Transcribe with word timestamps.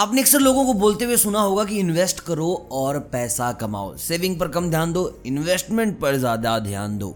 आपने 0.00 0.20
अक्सर 0.20 0.38
लोगों 0.38 0.64
को 0.66 0.72
बोलते 0.74 1.04
हुए 1.04 1.16
सुना 1.16 1.40
होगा 1.40 1.64
कि 1.64 1.78
इन्वेस्ट 1.78 2.20
करो 2.20 2.46
और 2.72 2.98
पैसा 3.12 3.50
कमाओ। 3.52 3.96
सेविंग 3.98 4.38
पर 4.40 4.48
कम 4.48 4.68
ध्यान 4.70 4.92
दो 4.92 5.02
इन्वेस्टमेंट 5.26 5.98
पर 6.00 6.16
ज़्यादा 6.16 6.58
ध्यान 6.58 6.96
दो। 6.98 7.08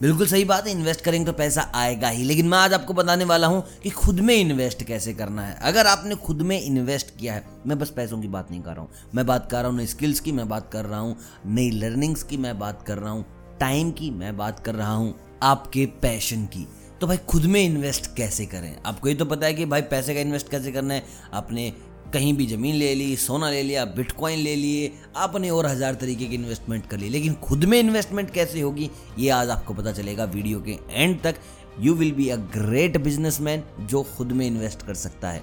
बिल्कुल 0.00 0.26
सही 0.26 0.44
बात 0.44 0.66
है 0.66 0.72
इन्वेस्ट 0.72 1.00
करेंगे 1.00 1.26
तो 1.26 1.32
पैसा 1.32 1.70
आएगा 1.74 2.08
ही। 2.08 2.24
लेकिन 2.24 2.48
मैं 2.48 2.58
आज 2.58 2.72
आपको 2.72 2.94
बताने 2.94 3.24
वाला 3.24 3.46
हूँ 3.46 3.62
कि 3.82 3.90
खुद 3.90 4.20
में 4.20 4.34
इन्वेस्ट 4.34 4.82
कैसे 4.82 5.12
करना 5.12 5.42
है। 5.42 5.56
अगर 5.62 5.86
आपने 5.86 6.14
खुद 6.16 6.42
में 6.42 6.60
इन्वेस्ट 6.60 7.16
किया 7.18 7.34
है, 7.34 7.44
मैं 7.66 7.78
बस 7.78 7.90
पैसों 7.90 8.20
की 8.20 8.28
बात 8.28 8.50
नहीं 8.50 8.60
कर 8.62 8.72
रहा 8.72 8.80
हूँ। 8.80 9.10
मैं 9.14 9.26
बात 9.26 9.48
कर 9.50 9.58
रहा 9.58 9.70
हूँ 9.70 9.76
नई 9.76 9.86
स्किल्स 9.86 10.20
की, 10.20 10.32
मैं 10.32 10.48
बात 10.48 10.68
कर 10.72 10.84
रहा 10.84 11.00
हूँ 11.00 11.16
नई 11.46 11.70
लर्निंग्स 11.70 12.22
की, 12.22 12.36
मैं 12.36 12.58
बात 12.58 12.82
कर 12.86 12.98
रहा 12.98 13.12
हूँ 13.12 13.24
टाइम 13.60 13.90
की, 13.92 14.10
मैं 14.10 14.36
बात 14.36 14.60
कर 14.60 14.74
रहा 14.74 14.94
हूँ 14.94 15.14
आपके 15.42 15.86
पैशन 16.02 16.44
की। 16.46 16.66
तो 17.00 17.06
भाई 17.06 17.16
खुद 17.28 17.44
में 17.44 17.62
इन्वेस्ट 17.62 18.14
कैसे 18.16 18.46
करें? 18.46 18.76
आपको 18.86 19.08
ये 19.08 19.14
तो 19.14 19.24
पता 19.24 19.46
है 19.46 19.54
कि 19.54 19.64
भाई 19.66 19.82
पैसे 19.82 20.14
का 20.14 20.20
इन्वेस्ट 20.20 20.50
कैसे 20.50 20.72
करना 20.72 20.94
है? 20.94 21.04
आपने 21.34 21.72
कहीं 22.12 22.32
भी 22.34 22.46
ज़मीन 22.46 22.74
ले 22.74 22.94
ली, 22.94 23.16
सोना 23.16 23.50
ले 23.50 23.62
लिया 23.62 23.84
बिटकॉइन 23.86 24.38
ले 24.38 24.54
लिए, 24.56 24.92
आपने 25.16 25.50
और 25.50 25.66
हज़ार 25.66 25.94
तरीके 25.94 26.26
की 26.26 26.34
इन्वेस्टमेंट 26.34 26.86
कर 26.86 26.98
ली। 26.98 27.08
लेकिन 27.08 27.34
खुद 27.42 27.64
में 27.64 27.78
इन्वेस्टमेंट 27.80 28.30
कैसे 28.30 28.60
होगी, 28.60 28.90
ये 29.18 29.30
आज 29.30 29.50
आपको 29.50 29.74
पता 29.74 29.92
चलेगा 29.92 30.24
वीडियो 30.24 30.60
के 30.60 30.78
एंड 30.90 31.20
तक। 31.22 31.34
You 31.80 31.94
will 31.94 32.12
be 32.12 32.28
a 32.28 32.36
great 32.56 32.96
businessman 32.96 33.62
जो 33.80 34.02
खुद 34.16 34.32
में 34.32 34.46
इन्वेस्ट 34.46 34.86
कर 34.86 34.94
सकता 34.94 35.30
है। 35.30 35.42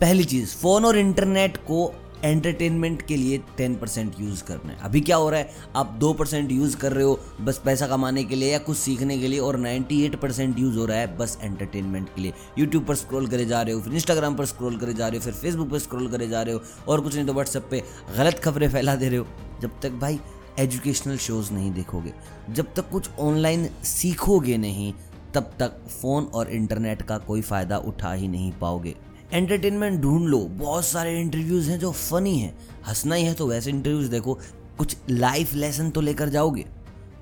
पहली 0.00 0.24
चीज़ 0.24 0.54
फ़ोन 0.56 0.84
और 0.84 0.98
इंटरनेट 0.98 1.56
को 1.56 1.86
एंटरटेनमेंट 2.26 3.02
के 3.06 3.16
लिए 3.16 3.38
टेन 3.56 3.74
परसेंट 3.76 4.14
यूज़ 4.20 4.42
करना 4.44 4.72
है। 4.72 4.78
अभी 4.84 5.00
क्या 5.00 5.16
हो 5.16 5.28
रहा 5.30 5.40
है? 5.40 5.50
आप 5.76 5.96
दो 6.00 6.12
परसेंट 6.12 6.52
यूज़ 6.52 6.76
कर 6.76 6.92
रहे 6.92 7.04
हो 7.04 7.18
बस 7.40 7.60
पैसा 7.64 7.86
कमाने 7.86 8.24
के 8.24 8.36
लिए 8.36 8.52
या 8.52 8.58
कुछ 8.58 8.76
सीखने 8.76 9.18
के 9.18 9.28
लिए 9.28 9.38
और 9.38 9.56
नाइन्टी 9.58 10.02
एट 10.04 10.16
परसेंट 10.20 10.58
यूज़ 10.58 10.78
हो 10.78 10.86
रहा 10.86 10.98
है 10.98 11.16
बस 11.16 11.38
एंटरटेनमेंट 11.42 12.08
के 12.14 12.22
लिए। 12.22 12.32
यूट्यूब 12.58 12.84
पर 12.84 12.94
स्क्रॉल 12.94 13.26
करे 13.26 13.44
जा 13.44 13.62
रहे 13.62 13.74
हो, 13.74 13.80
फिर 13.80 13.94
इंस्टाग्राम 13.94 14.36
पर 14.36 14.46
स्क्रॉल 14.46 14.78
करे 14.78 14.94
जा 14.94 15.08
रहे 15.08 15.18
हो, 15.18 15.24
फिर 15.24 15.32
फेसबुक 15.32 15.70
पर 15.70 15.78
स्क्रॉल 15.78 16.08
करे 16.08 16.28
जा 16.28 16.42
रहे 16.42 16.54
हो 16.54 16.62
और 16.88 17.00
कुछ 17.00 17.14
नहीं 17.14 17.26
तो 17.26 17.32
व्हाट्सएप 17.32 17.68
पर 17.72 18.16
गलत 18.16 18.38
खबरें 18.38 18.68
फैला 18.70 18.94
दे 18.96 19.08
रहे 19.08 19.18
हो। 19.18 19.26
जब 19.62 19.80
तक 19.80 19.92
भाई 19.92 20.20
एजुकेशनल 20.58 21.16
शोज़ 21.18 21.52
नहीं 21.52 21.72
देखोगे, 21.72 22.12
जब 22.50 22.74
तक 22.74 22.90
कुछ 22.90 23.10
ऑनलाइन 23.20 23.68
सीखोगे 23.84 24.56
नहीं, 24.58 24.92
तब 25.34 25.50
तक 25.58 25.82
फ़ोन 25.92 26.24
और 26.24 26.50
इंटरनेट 26.50 27.02
का 27.02 27.18
कोई 27.18 27.40
फ़ायदा 27.42 27.78
उठा 27.78 28.12
ही 28.12 28.28
नहीं 28.28 28.52
पाओगे। 28.52 28.94
एंटरटेनमेंट 29.32 30.00
ढूंढ 30.00 30.28
लो। 30.28 30.38
बहुत 30.38 30.84
सारे 30.84 31.20
इंटरव्यूज़ 31.20 31.70
हैं 31.70 31.78
जो 31.78 31.90
फनी 31.92 32.38
हैं। 32.38 32.56
हंसना 32.88 33.14
ही 33.14 33.24
है 33.24 33.34
तो 33.34 33.46
वैसे 33.46 33.70
इंटरव्यूज़ 33.70 34.10
देखो। 34.10 34.38
कुछ 34.78 34.96
लाइफ 35.10 35.52
लेसन 35.54 35.90
तो 35.90 36.00
लेकर 36.00 36.28
जाओगे। 36.28 36.64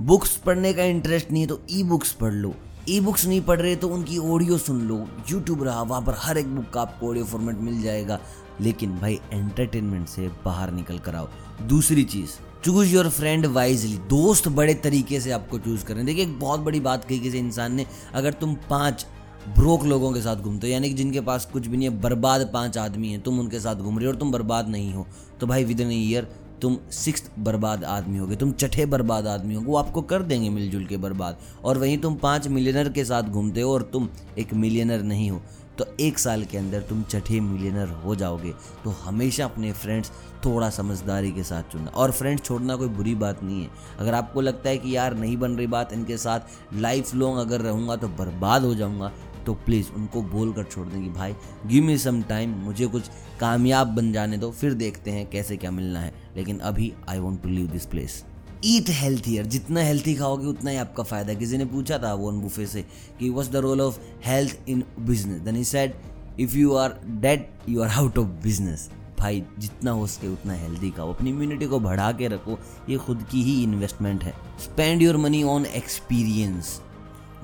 बुक्स 0.02 0.36
पढ़ने 0.36 0.72
का 0.72 0.84
इंटरेस्ट 0.84 1.30
नहीं 1.30 1.42
है 1.42 1.48
तो 1.48 1.60
ई 1.70 1.82
बुक्स 1.82 2.12
पढ़ 2.12 2.32
लो। 2.32 2.54
ई 2.88 3.00
बुक्स 3.00 3.26
नहीं 3.26 3.40
पढ़ 3.40 3.60
रहे 3.60 3.76
तो 3.76 3.88
उनकी 3.88 4.18
ऑडियो 4.18 4.58
सुन 4.58 4.80
लो। 4.80 5.06
यूट्यूब 5.30 5.62
रहा, 5.62 5.82
वहाँ 5.82 6.02
पर 6.02 6.14
हर 6.18 6.38
एक 6.38 6.54
बुक 6.56 6.70
का 6.70 6.80
आपको 6.80 7.08
ऑडियो 7.08 7.24
फॉर्मेट 7.24 7.56
मिल 7.56 7.82
जाएगा। 7.82 8.20
लेकिन 8.60 8.98
भाई 8.98 9.20
एंटरटेनमेंट 9.32 10.08
से 10.08 10.28
बाहर 10.44 10.70
निकल 10.70 10.98
कर 10.98 11.14
आओ। 11.14 11.28
दूसरी 11.62 12.04
चीज़ 12.04 12.30
चूज़ 12.64 12.94
योर 12.94 13.08
फ्रेंड 13.08 13.46
वाइजली 13.46 13.96
दोस्त 14.08 14.48
बड़े 14.48 14.74
तरीके 14.74 15.20
से 15.20 15.30
आपको 15.30 15.58
चूज़ 15.58 15.84
करें 15.84 16.04
देखिए, 16.06 16.22
एक 16.22 16.38
बहुत 16.40 16.60
बड़ी 16.60 16.80
बात 16.80 17.04
कही 17.04 17.18
किसी 17.18 17.38
इंसान 17.38 17.74
ने, 17.74 17.86
अगर 18.14 18.32
तुम 18.32 18.54
पाँच 18.70 19.06
ब्रोक 19.48 19.84
लोगों 19.84 20.12
के 20.12 20.20
साथ 20.20 20.36
घूमते 20.36 20.66
हो? 20.66 20.72
यानी 20.72 20.88
कि 20.88 20.94
जिनके 20.94 21.20
पास 21.20 21.44
कुछ 21.44 21.66
भी 21.66 21.76
नहीं 21.76 21.88
है, 21.88 22.00
बर्बाद 22.00 22.50
पाँच 22.52 22.78
आदमी 22.78 23.08
हैं, 23.08 23.20
तुम 23.20 23.40
उनके 23.40 23.60
साथ 23.60 23.76
घूम 23.76 23.98
रहे 23.98 24.06
हो 24.06 24.12
और 24.12 24.18
तुम 24.18 24.30
बर्बाद 24.32 24.68
नहीं 24.68 24.92
हो। 24.94 25.06
तो 25.40 25.46
भाई 25.46 25.64
विद 25.64 25.80
इन 25.80 25.90
ईयर 25.92 26.28
तुम 26.62 26.76
सिक्स 26.90 27.30
बर्बाद 27.38 27.84
आदमी 27.84 28.18
होगे, 28.18 28.36
तुम 28.36 28.52
छठे 28.52 28.86
बर्बाद 28.86 29.26
आदमी 29.26 29.54
होगे, 29.54 29.66
वो 29.66 29.76
आपको 29.76 30.02
कर 30.02 30.22
देंगे 30.22 30.48
मिलजुल 30.50 30.86
के 30.86 30.96
बर्बाद। 30.96 31.38
और 31.64 31.78
वहीं 31.78 31.98
तुम 31.98 32.14
पाँच 32.14 32.48
मिलियनर 32.48 32.88
के 32.88 33.04
साथ 33.04 33.22
घूमते 33.22 33.60
हो 33.60 33.72
और 33.72 33.82
तुम 33.82 34.08
एक 34.38 34.54
मिलियनर 34.54 35.02
नहीं 35.02 35.30
हो। 35.30 35.42
तो 35.78 35.86
एक 36.00 36.18
साल 36.18 36.44
के 36.44 36.58
अंदर 36.58 36.80
तुम 36.80 37.02
छठे 37.02 37.40
मिलियनर 37.40 37.88
हो 38.04 38.14
जाओगे। 38.14 38.52
तो 38.84 38.90
हमेशा 38.90 39.44
अपने 39.44 39.72
फ्रेंड्स 39.72 40.10
थोड़ा 40.44 40.70
समझदारी 40.70 41.32
के 41.32 41.42
साथ 41.42 41.62
चुनना। 41.62 41.90
और 41.90 42.10
फ्रेंड्स 42.10 42.44
छोड़ना 42.44 42.76
कोई 42.76 42.88
बुरी 42.88 43.14
बात 43.14 43.42
नहीं 43.42 43.62
है। 43.62 43.70
अगर 43.98 44.14
आपको 44.14 44.40
लगता 44.40 44.68
है 44.68 44.78
कि 44.78 44.96
यार 44.96 45.14
नहीं 45.14 45.36
बन 45.36 45.52
रही 45.52 45.66
बात, 45.66 45.92
इनके 45.92 46.16
साथ 46.16 46.40
लाइफ 46.74 47.14
लॉन्ग 47.14 47.40
अगर 47.40 47.60
रहूँगा 47.60 47.96
तो 47.96 48.08
बर्बाद 48.08 48.64
हो 48.64 48.74
जाऊँगा। 48.74 49.12
तो 49.46 49.54
प्लीज़ 49.64 49.90
उनको 49.96 50.22
बोल 50.24 50.52
कर 50.52 50.64
छोड़ 50.64 50.86
दें 50.88 51.02
कि 51.02 51.08
भाई 51.10 51.34
गिव 51.66 51.84
मी 51.84 51.96
सम 51.98 52.22
टाइम 52.22 52.54
मुझे 52.58 52.86
कुछ 52.86 53.10
कामयाब 53.40 53.94
बन 53.94 54.12
जाने 54.12 54.38
दो, 54.38 54.50
फिर 54.50 54.74
देखते 54.74 55.10
हैं 55.10 55.28
कैसे 55.30 55.56
क्या 55.56 55.70
मिलना 55.70 56.00
है। 56.00 56.12
लेकिन 56.36 56.58
अभी 56.60 56.92
I 57.08 57.18
want 57.18 57.42
to 57.42 57.48
leave 57.48 57.66
this 57.66 57.86
place 57.86 58.24
eat 58.64 58.90
healthier 58.90 59.46
जितना 59.46 59.80
हेल्थी 59.80 60.14
खाओगे, 60.14 60.46
उतना 60.46 60.70
ही 60.70 60.76
आपका 60.76 61.02
फ़ायदा 61.02 61.34
किसी 61.34 61.58
ने 61.58 61.64
पूछा 61.66 61.98
था 61.98 62.12
वो 62.14 62.30
बुफे 62.32 62.66
से 62.66 62.84
कि 63.18 63.28
was 63.30 63.50
the 63.50 63.56
role 63.56 63.80
of 63.80 63.98
health 64.24 64.68
in 64.68 64.84
business 65.00 65.40
then 65.40 65.56
he 65.56 65.64
said 65.64 65.94
if 66.40 66.56
you 66.56 66.74
are 66.74 67.00
dead 67.06 67.46
you 67.68 67.82
are 67.82 67.90
out 67.90 68.18
of 68.18 68.28
business 68.42 68.90
भाई, 69.18 69.42
जितना 69.58 69.90
हो 69.90 70.06
सके 70.06 70.28
उतना 70.28 70.52
हेल्दी 70.52 70.90
खाओ। 70.90 71.12
अपनी 71.12 71.30
इम्यूनिटी 71.30 71.66
को 71.66 71.78
बढ़ा 71.80 72.10
के 72.12 72.28
रखो। 72.28 72.58
ये 72.88 72.96
खुद 72.96 73.22
की 73.30 73.42
ही 73.42 73.62
इन्वेस्टमेंट 73.62 74.24
है। 74.24 74.32
Spend 74.60 75.02
your 75.02 75.16
money 75.16 75.42
on 75.42 75.66
experience 75.66 76.80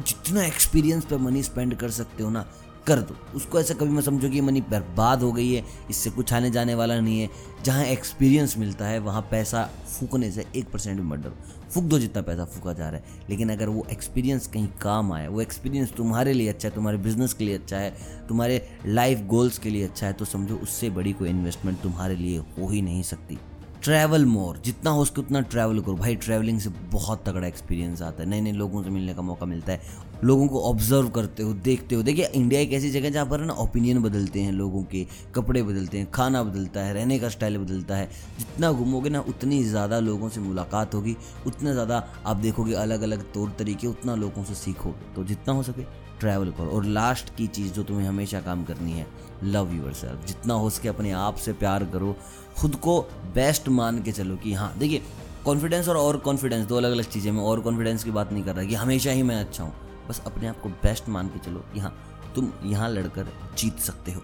जितना 0.07 0.45
एक्सपीरियंस 0.45 1.05
पे 1.05 1.17
मनी 1.17 1.43
स्पेंड 1.43 1.75
कर 1.75 1.91
सकते 1.91 2.23
हो 2.23 2.31
ना, 2.31 2.47
कर 2.87 3.01
दो। 3.01 3.17
उसको 3.37 3.61
ऐसा 3.61 3.75
कभी 3.75 3.91
मत 3.91 4.05
समझो 4.05 4.29
कि 4.31 4.41
मनी 4.41 4.61
बर्बाद 4.61 5.23
हो 5.23 5.33
गई 5.33 5.53
है, 5.53 5.65
इससे 5.91 6.11
कुछ 6.11 6.33
आने 6.33 6.51
जाने 6.51 6.75
वाला 6.75 7.01
नहीं 7.01 7.21
है। 7.21 7.29
जहाँ 7.65 7.85
एक्सपीरियंस 7.85 8.57
मिलता 8.59 8.87
है, 8.87 8.99
वहाँ 8.99 9.23
पैसा 9.31 9.65
फूकने 9.89 10.31
से 10.31 10.47
एक 10.57 10.71
परसेंट 10.71 11.01
भी 11.01 11.07
मत 11.07 11.19
डरो। 11.19 11.37
फूक 11.71 11.85
दो 11.85 11.99
जितना 11.99 12.23
पैसा 12.23 12.45
फूका 12.45 12.73
जा 12.73 12.89
रहा 12.89 13.01
है। 13.01 13.27
लेकिन 13.31 13.51
अगर 13.53 13.69
वो 13.69 13.87
एक्सपीरियंस 13.93 14.47
कहीं 14.47 14.69
काम 14.83 15.13
आए 15.13 15.27
वो 15.29 15.41
एक्सपीरियंस 15.41 15.93
तुम्हारे 15.93 16.33
लिए 16.33 16.49
अच्छा 16.49 16.69
है, 16.69 16.75
तुम्हारे 16.75 16.99
बिज़नेस 16.99 17.33
के 17.33 17.45
लिए 17.45 17.55
अच्छा 17.55 17.77
है, 17.77 17.95
तुम्हारे 18.29 18.67
लाइफ 18.87 19.21
गोल्स 19.27 19.59
के 19.59 19.71
लिए 19.71 19.85
अच्छा 19.85 20.07
है 20.07 20.13
तो 20.13 20.25
समझो 20.25 20.57
उससे 20.57 20.91
बड़ी 20.91 21.13
कोई 21.13 21.29
इन्वेस्टमेंट 21.29 21.81
तुम्हारे 21.81 22.17
लिए 22.17 22.39
हो 22.39 22.69
ही 22.69 22.83
नहीं 22.83 23.03
सकती। 23.03 23.39
ट्रैवल 23.83 24.25
मोर 24.25 24.57
जितना 24.65 24.91
हो 24.91 25.05
सके 25.05 25.21
उतना 25.21 25.41
ट्रैवल 25.43 25.79
करो। 25.81 25.95
भाई 25.97 26.15
ट्रैवलिंग 26.15 26.59
से 26.61 26.71
बहुत 26.93 27.23
तगड़ा 27.27 27.47
एक्सपीरियंस 27.47 28.03
आता 28.03 28.23
है। 28.23 28.29
नए 28.29 28.41
नए 28.41 28.53
लोगों 28.53 28.83
से 28.83 28.91
मिलने 28.91 29.15
का 29.15 29.23
मौका 29.23 29.47
मिलता 29.47 29.73
है। 29.73 30.09
लोगों 30.25 30.49
को 30.49 30.63
ऑब्ज़र्व 30.63 31.09
करते 31.09 31.43
हो, 31.43 31.53
देखते 31.55 31.95
हो। 31.95 32.03
देखिए 32.03 32.27
इंडिया 32.27 32.61
एक 32.61 32.73
ऐसी 32.73 32.91
जगह 32.91 33.11
जहाँ 33.11 33.27
पर 33.27 33.41
ना 33.41 33.53
ओपिनियन 33.55 34.03
बदलते 34.03 34.41
हैं 34.41 34.53
लोगों 34.53 34.83
के, 34.83 35.07
कपड़े 35.35 35.63
बदलते 35.63 35.99
हैं, 35.99 36.11
खाना 36.11 36.43
बदलता 36.43 36.81
है, 36.81 36.93
रहने 36.95 37.19
का 37.19 37.29
स्टाइल 37.29 37.59
बदलता 37.59 37.97
है। 37.97 38.09
जितना 38.39 38.73
घूमोगे 38.73 39.11
ना, 39.11 39.21
उतनी 39.21 39.63
ज़्यादा 39.65 40.01
लोगों 40.01 40.29
से 40.29 40.41
मुलाकात 40.41 40.95
होगी, 40.95 41.17
उतना 41.47 41.73
ज़्यादा 41.73 42.05
आप 42.27 42.37
देखोगे 42.37 42.75
अलग 42.75 43.03
अलग 43.03 43.33
तौर 43.33 43.55
तरीके, 43.59 43.87
उतना 43.87 44.15
लोगों 44.17 44.45
से 44.45 44.55
सीखोगे 44.57 45.15
तो 45.15 45.25
जितना 45.25 45.55
हो 45.55 45.63
सके 45.63 45.85
ट्रैवल 46.21 46.51
करो। 46.51 46.71
और 46.71 46.85
लास्ट 46.85 47.35
की 47.37 47.47
चीज़ 47.47 47.73
जो 47.73 47.83
तुम्हें 47.83 48.07
हमेशा 48.09 48.41
काम 48.41 48.65
करनी 48.65 48.93
है 48.93 49.07
लव 49.45 49.73
यूर 49.75 49.93
सेल्फ 49.93 50.27
जितना 50.27 50.55
हो 50.55 50.69
सके 50.71 50.89
अपने 50.89 51.11
आप 51.13 51.37
से 51.37 51.53
प्यार 51.55 51.85
करो। 51.93 52.17
खुद 52.59 52.75
को 52.77 53.01
बेस्ट 53.35 53.69
मान 53.71 54.03
के 54.03 54.13
चलो 54.13 54.37
कि 54.37 54.53
हाँ 54.53 54.73
देखिए 54.79 55.03
कॉन्फिडेंस 55.45 55.89
और 55.89 55.97
और 55.97 56.17
कॉन्फिडेंस 56.19 56.67
दो 56.67 56.77
अलग 56.77 56.93
अलग 56.93 57.05
चीज़ें 57.05 57.31
मैं 57.33 57.43
और 57.43 57.61
कॉन्फिडेंस 57.61 58.05
की 58.05 58.11
बात 58.11 58.33
नहीं 58.33 58.45
कर 58.45 58.55
रहा 58.55 58.65
कि 58.65 58.75
हमेशा 58.75 59.11
ही 59.11 59.23
मैं 59.23 59.37
अच्छा 59.37 59.65
हूँ। 59.65 59.73
बस 60.09 60.23
अपने 60.27 60.47
आप 60.49 60.61
को 60.61 60.69
बेस्ट 60.69 61.09
मान 61.09 61.29
के 61.29 61.39
चलो 61.41 61.65
कि 61.75 61.81
हाँ 61.81 61.95
तुम 62.35 62.53
यहाँ 62.65 62.89
लड़कर 62.91 63.33
जीत 63.59 63.79
सकते 63.81 64.13
हो। 64.13 64.23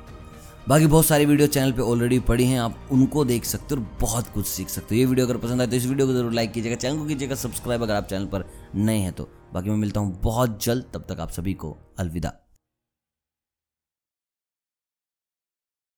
बाकी 0.68 0.86
बहुत 0.86 1.06
सारी 1.06 1.26
वीडियो 1.26 1.48
चैनल 1.48 1.72
पे 1.72 1.82
ऑलरेडी 1.82 2.18
पड़ी 2.20 2.46
हैं, 2.46 2.58
आप 2.60 2.88
उनको 2.92 3.24
देख 3.24 3.44
सकते 3.44 3.74
हो 3.74 3.80
और 3.80 3.86
बहुत 4.00 4.28
कुछ 4.28 4.46
सीख 4.46 4.68
सकते 4.68 4.94
हो। 4.94 4.98
ये 4.98 5.04
वीडियो 5.06 5.26
अगर 5.26 5.36
पसंद 5.38 5.60
आए 5.60 5.66
तो 5.66 5.76
इस 5.76 5.86
वीडियो 5.86 6.06
को 6.06 6.12
ज़रूर 6.12 6.32
लाइक 6.32 6.52
कीजिएगा। 6.52 6.76
चैनल 6.76 6.98
को 6.98 7.04
कीजिएगा 7.04 7.34
सब्सक्राइब 7.36 7.82
अगर 7.82 7.94
आप 7.94 8.06
चैनल 8.06 8.26
पर 8.26 8.44
नए 8.76 8.98
हैं 8.98 9.12
तो। 9.12 9.28
बाकी 9.54 9.70
मैं 9.70 9.76
मिलता 9.76 10.00
हूँ 10.00 10.20
बहुत 10.22 10.64
जल्द, 10.64 10.84
तब 10.94 11.06
तक 11.08 11.20
आप 11.20 11.30
सभी 11.30 11.54
को 11.54 11.76
अलविदा। 11.98 12.32